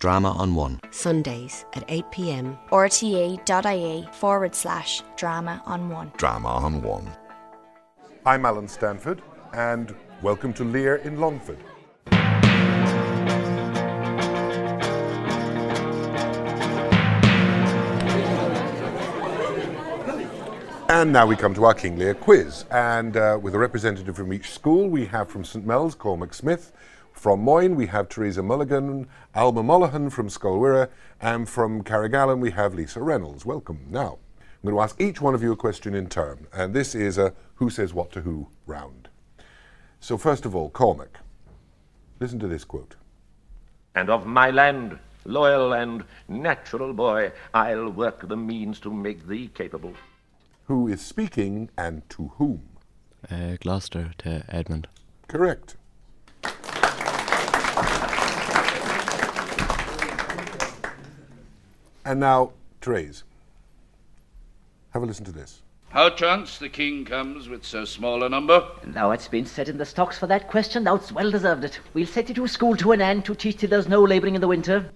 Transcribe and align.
Drama 0.00 0.30
on 0.30 0.54
One. 0.54 0.80
Sundays 0.92 1.66
at 1.74 1.86
8pm. 1.88 2.58
rte.ie 2.70 4.08
forward 4.14 4.54
slash 4.54 5.02
drama 5.14 5.62
on 5.66 5.90
one. 5.90 6.10
Drama 6.16 6.48
on 6.48 6.80
One. 6.80 7.06
I'm 8.24 8.46
Alan 8.46 8.66
Stanford, 8.66 9.20
and 9.52 9.94
welcome 10.22 10.54
to 10.54 10.64
Lear 10.64 10.96
in 10.96 11.20
Longford. 11.20 11.58
And 20.88 21.12
now 21.12 21.26
we 21.26 21.36
come 21.36 21.52
to 21.52 21.64
our 21.66 21.74
King 21.74 21.98
Lear 21.98 22.14
quiz. 22.14 22.64
And 22.70 23.18
uh, 23.18 23.38
with 23.40 23.54
a 23.54 23.58
representative 23.58 24.16
from 24.16 24.32
each 24.32 24.50
school, 24.50 24.88
we 24.88 25.04
have 25.04 25.28
from 25.28 25.44
St 25.44 25.66
Mel's, 25.66 25.94
Cormac 25.94 26.32
Smith. 26.32 26.72
From 27.12 27.40
Moyne, 27.40 27.76
we 27.76 27.86
have 27.86 28.08
Teresa 28.08 28.42
Mulligan, 28.42 29.06
Alma 29.34 29.62
Mullihan 29.62 30.10
from 30.10 30.28
Scoil 30.28 30.58
Mhuire, 30.58 30.88
and 31.20 31.48
from 31.48 31.82
Carrigallen, 31.82 32.40
we 32.40 32.50
have 32.52 32.74
Lisa 32.74 33.00
Reynolds. 33.02 33.44
Welcome. 33.44 33.80
Now, 33.90 34.18
I'm 34.40 34.70
going 34.70 34.74
to 34.76 34.80
ask 34.82 34.98
each 35.00 35.20
one 35.20 35.34
of 35.34 35.42
you 35.42 35.52
a 35.52 35.56
question 35.56 35.94
in 35.94 36.08
turn, 36.08 36.46
and 36.52 36.72
this 36.72 36.94
is 36.94 37.18
a 37.18 37.34
who 37.56 37.68
says 37.68 37.92
what 37.92 38.10
to 38.12 38.22
who 38.22 38.48
round. 38.66 39.08
So, 40.00 40.16
first 40.16 40.46
of 40.46 40.54
all, 40.54 40.70
Cormac, 40.70 41.18
listen 42.20 42.38
to 42.38 42.48
this 42.48 42.64
quote. 42.64 42.96
and 43.94 44.08
of 44.08 44.24
my 44.26 44.50
land, 44.50 44.98
loyal 45.26 45.74
and 45.74 46.04
natural 46.28 46.92
boy, 46.94 47.32
I'll 47.52 47.90
work 47.90 48.26
the 48.28 48.36
means 48.36 48.80
to 48.80 48.90
make 48.92 49.26
thee 49.26 49.50
capable. 49.52 49.92
Who 50.68 50.88
is 50.88 51.02
speaking 51.02 51.68
and 51.76 52.08
to 52.10 52.28
whom? 52.38 52.62
Uh, 53.30 53.56
Gloucester 53.60 54.12
to 54.18 54.44
Edmund. 54.48 54.88
Correct. 55.28 55.76
And 62.10 62.18
now, 62.18 62.50
Therese, 62.80 63.22
have 64.90 65.04
a 65.04 65.06
listen 65.06 65.24
to 65.26 65.30
this. 65.30 65.62
How 65.90 66.10
chance 66.10 66.58
the 66.58 66.68
king 66.68 67.04
comes 67.04 67.48
with 67.48 67.64
so 67.64 67.84
small 67.84 68.24
a 68.24 68.28
number? 68.28 68.66
Now 68.84 69.12
it's 69.12 69.28
been 69.28 69.46
set 69.46 69.68
in 69.68 69.78
the 69.78 69.84
stocks 69.84 70.18
for 70.18 70.26
that 70.26 70.48
question, 70.48 70.82
now 70.82 70.96
it's 70.96 71.12
well 71.12 71.30
deserved 71.30 71.62
it. 71.62 71.78
We'll 71.94 72.08
set 72.08 72.28
you 72.28 72.34
to 72.34 72.48
school 72.48 72.76
to 72.78 72.90
an 72.90 73.00
end 73.00 73.24
to 73.26 73.36
teach 73.36 73.58
thee 73.58 73.68
there's 73.68 73.86
no 73.86 74.02
labouring 74.02 74.34
in 74.34 74.40
the 74.40 74.48
winter. 74.48 74.90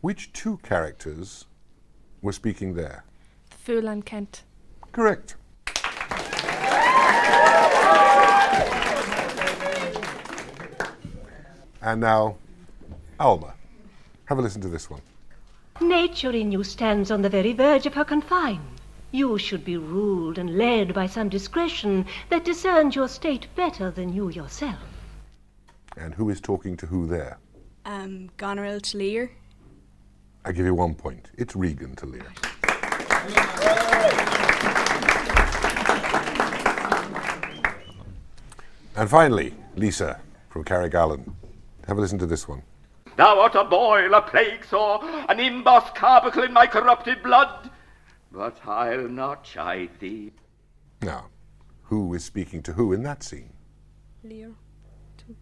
Which 0.00 0.32
two 0.32 0.58
characters 0.58 1.46
were 2.22 2.32
speaking 2.32 2.74
there? 2.74 3.02
Fool 3.50 3.88
and 3.88 4.06
Kent. 4.06 4.44
Correct. 4.92 5.34
And 11.82 12.00
now, 12.00 12.36
Alma, 13.18 13.54
have 14.26 14.38
a 14.38 14.40
listen 14.40 14.60
to 14.60 14.68
this 14.68 14.88
one. 14.88 15.00
Nature 15.80 16.30
in 16.30 16.52
you 16.52 16.62
stands 16.62 17.10
on 17.10 17.22
the 17.22 17.28
very 17.28 17.52
verge 17.52 17.84
of 17.84 17.94
her 17.94 18.04
confine. 18.04 18.62
You 19.10 19.38
should 19.38 19.64
be 19.64 19.76
ruled 19.76 20.38
and 20.38 20.56
led 20.56 20.94
by 20.94 21.06
some 21.06 21.28
discretion 21.28 22.06
that 22.30 22.44
discerns 22.44 22.94
your 22.94 23.08
state 23.08 23.48
better 23.56 23.90
than 23.90 24.12
you 24.12 24.28
yourself. 24.28 24.78
And 25.96 26.14
who 26.14 26.30
is 26.30 26.40
talking 26.40 26.76
to 26.76 26.86
who 26.86 27.06
there? 27.06 27.38
Um, 27.84 28.30
Goneril 28.36 28.80
to 28.80 28.96
Lear. 28.98 29.30
I 30.44 30.52
give 30.52 30.64
you 30.64 30.74
one 30.74 30.94
point. 30.94 31.30
It's 31.36 31.56
Regan 31.56 31.96
to 31.96 32.06
Lear. 32.06 32.26
And 38.96 39.10
finally, 39.10 39.54
Lisa 39.74 40.20
from 40.50 40.64
Carrigallen. 40.64 41.34
Have 41.88 41.98
a 41.98 42.00
listen 42.00 42.18
to 42.20 42.26
this 42.26 42.46
one. 42.46 42.62
Thou 43.16 43.40
art 43.40 43.54
a 43.54 43.64
boil, 43.64 44.12
a 44.12 44.22
plague 44.22 44.64
sore, 44.64 45.00
an 45.28 45.38
embossed 45.38 45.94
carbuncle 45.94 46.42
in 46.42 46.52
my 46.52 46.66
corrupted 46.66 47.22
blood. 47.22 47.70
But 48.32 48.58
I'll 48.66 49.08
not 49.08 49.44
chide 49.44 49.90
thee. 50.00 50.32
Now, 51.02 51.26
who 51.84 52.12
is 52.14 52.24
speaking 52.24 52.62
to 52.64 52.72
who 52.72 52.92
in 52.92 53.02
that 53.04 53.22
scene? 53.22 53.52
Lear. 54.24 54.52
To 55.18 55.36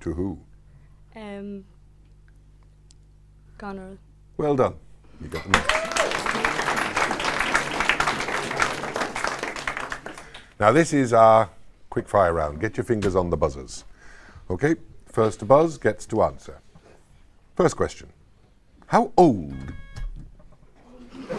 to 0.00 0.14
who? 0.14 0.38
Um, 1.16 1.64
Goneril. 3.58 3.98
Well 4.36 4.54
done. 4.54 4.74
You 5.20 5.28
got 5.28 5.42
them. 5.44 5.62
Now, 10.60 10.72
this 10.72 10.92
is 10.92 11.12
our 11.12 11.50
quick 11.90 12.08
fire 12.08 12.32
round. 12.32 12.60
Get 12.60 12.76
your 12.76 12.84
fingers 12.84 13.16
on 13.16 13.30
the 13.30 13.36
buzzers. 13.36 13.84
Okay? 14.50 14.76
First 15.08 15.40
to 15.40 15.44
buzz 15.44 15.78
gets 15.78 16.06
to 16.06 16.22
answer. 16.22 16.60
First 17.56 17.76
question 17.76 18.08
How 18.86 19.12
old 19.16 19.72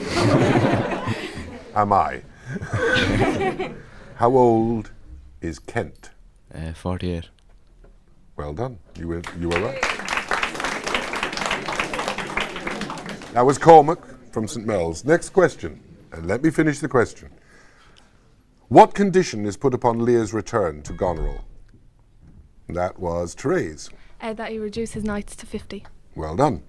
am 1.75 1.93
I? 1.93 2.21
How 4.15 4.31
old 4.31 4.91
is 5.41 5.59
Kent? 5.59 6.09
Uh, 6.53 6.73
48. 6.73 7.29
Well 8.35 8.53
done. 8.53 8.79
You 8.97 9.07
were, 9.07 9.21
you 9.39 9.49
were 9.49 9.59
right. 9.61 9.81
That 13.33 13.45
was 13.45 13.57
Cormac 13.57 13.99
from 14.31 14.47
St. 14.47 14.65
Mel's. 14.65 15.05
Next 15.05 15.29
question. 15.29 15.81
And 16.11 16.25
let 16.27 16.41
me 16.41 16.49
finish 16.49 16.79
the 16.79 16.87
question. 16.87 17.29
What 18.67 18.93
condition 18.93 19.45
is 19.45 19.57
put 19.57 19.73
upon 19.73 20.03
Lear's 20.03 20.33
return 20.33 20.81
to 20.83 20.93
Goneril? 20.93 21.45
That 22.69 22.99
was 22.99 23.33
Therese. 23.33 23.89
Uh, 24.21 24.33
that 24.33 24.51
he 24.51 24.59
reduced 24.59 24.93
his 24.93 25.03
knights 25.03 25.35
to 25.37 25.47
50. 25.47 25.85
Well 26.15 26.35
done. 26.35 26.61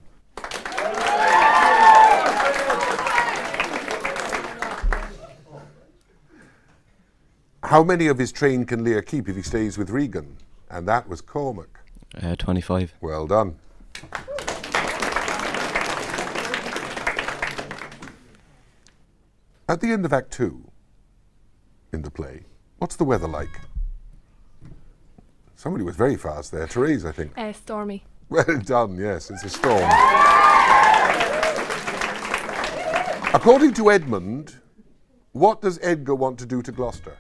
How 7.62 7.84
many 7.84 8.06
of 8.06 8.18
his 8.18 8.32
train 8.32 8.64
can 8.64 8.82
Lear 8.82 9.02
keep 9.02 9.28
if 9.28 9.36
he 9.36 9.42
stays 9.42 9.76
with 9.76 9.90
Regan? 9.90 10.38
And 10.70 10.88
that 10.88 11.06
was 11.06 11.20
Cormac. 11.20 11.80
Uh, 12.20 12.34
25. 12.34 12.94
Well 13.02 13.26
done. 13.26 13.56
At 19.68 19.80
the 19.80 19.92
end 19.92 20.04
of 20.04 20.12
Act 20.12 20.32
Two, 20.32 20.70
in 21.92 22.02
the 22.02 22.10
play, 22.10 22.44
what's 22.78 22.96
the 22.96 23.04
weather 23.04 23.28
like? 23.28 23.60
Somebody 25.60 25.84
was 25.84 25.94
very 25.94 26.16
fast 26.16 26.52
there. 26.52 26.66
Therese, 26.66 27.04
I 27.04 27.12
think. 27.12 27.36
Uh, 27.36 27.52
Stormy. 27.52 28.02
Well 28.30 28.60
done, 28.60 28.96
yes, 28.96 29.28
it's 29.28 29.44
a 29.44 29.50
storm. 29.50 29.82
According 33.34 33.74
to 33.74 33.90
Edmund, 33.90 34.54
what 35.32 35.60
does 35.60 35.78
Edgar 35.82 36.14
want 36.14 36.38
to 36.38 36.46
do 36.46 36.62
to 36.62 36.72
Gloucester? 36.72 37.18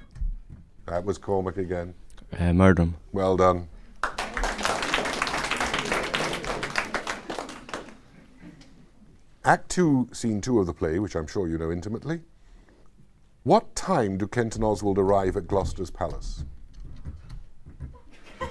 That 0.86 1.04
was 1.04 1.18
Cormac 1.18 1.58
again. 1.58 1.92
Uh, 2.38 2.54
murder 2.54 2.84
him. 2.84 2.94
Well 3.12 3.36
done. 3.36 3.68
Act 9.44 9.68
2, 9.68 10.08
Scene 10.12 10.40
2 10.40 10.60
of 10.60 10.66
the 10.66 10.72
play, 10.72 10.98
which 10.98 11.14
I'm 11.14 11.26
sure 11.26 11.46
you 11.46 11.58
know 11.58 11.70
intimately. 11.70 12.22
What 13.42 13.74
time 13.74 14.16
do 14.16 14.26
Kent 14.26 14.54
and 14.54 14.64
Oswald 14.64 14.96
arrive 14.96 15.36
at 15.36 15.46
Gloucester's 15.46 15.90
palace? 15.90 16.44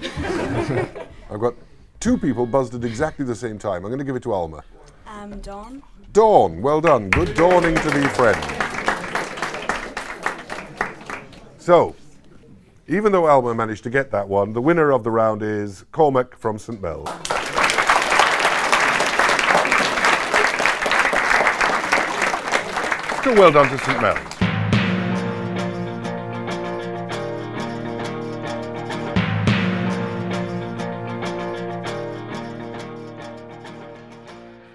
I've 1.30 1.40
got 1.40 1.54
two 2.00 2.16
people 2.16 2.46
buzzed 2.46 2.74
at 2.74 2.84
exactly 2.84 3.24
the 3.24 3.34
same 3.34 3.58
time. 3.58 3.84
I'm 3.84 3.90
going 3.90 3.98
to 3.98 4.04
give 4.04 4.16
it 4.16 4.22
to 4.22 4.32
Alma. 4.32 4.64
Um, 5.06 5.40
Dawn. 5.40 5.82
Dawn, 6.12 6.62
well 6.62 6.80
done. 6.80 7.10
Good 7.10 7.34
dawning 7.34 7.74
to 7.74 7.90
be 7.92 8.06
friend. 8.08 8.42
So, 11.58 11.94
even 12.88 13.12
though 13.12 13.26
Alma 13.26 13.54
managed 13.54 13.84
to 13.84 13.90
get 13.90 14.10
that 14.12 14.28
one, 14.28 14.54
the 14.54 14.62
winner 14.62 14.90
of 14.90 15.04
the 15.04 15.10
round 15.10 15.42
is 15.42 15.84
Cormac 15.92 16.36
from 16.36 16.58
St. 16.58 16.80
Mel's. 16.80 17.08
Still 23.20 23.34
well 23.34 23.52
done 23.52 23.68
to 23.68 23.78
St. 23.78 24.00
Mel's. 24.00 24.39